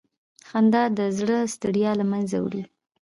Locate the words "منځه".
2.11-2.37